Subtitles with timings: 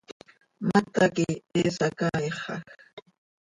[0.67, 2.63] ¡Mata quih he sacaaixaj!